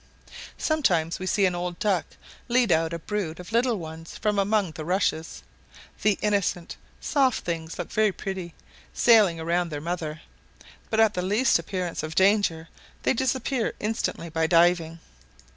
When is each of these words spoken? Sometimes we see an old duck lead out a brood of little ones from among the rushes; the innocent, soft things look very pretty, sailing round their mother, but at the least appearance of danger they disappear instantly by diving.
Sometimes 0.57 1.19
we 1.19 1.27
see 1.27 1.45
an 1.45 1.53
old 1.53 1.77
duck 1.77 2.05
lead 2.47 2.71
out 2.71 2.91
a 2.91 2.97
brood 2.97 3.39
of 3.39 3.51
little 3.51 3.77
ones 3.77 4.17
from 4.17 4.39
among 4.39 4.71
the 4.71 4.83
rushes; 4.83 5.43
the 6.01 6.17
innocent, 6.23 6.75
soft 6.99 7.43
things 7.45 7.77
look 7.77 7.91
very 7.91 8.11
pretty, 8.11 8.55
sailing 8.95 9.37
round 9.39 9.71
their 9.71 9.79
mother, 9.79 10.21
but 10.89 10.99
at 10.99 11.13
the 11.13 11.21
least 11.21 11.59
appearance 11.59 12.01
of 12.01 12.15
danger 12.15 12.67
they 13.03 13.13
disappear 13.13 13.75
instantly 13.79 14.29
by 14.29 14.47
diving. 14.47 14.97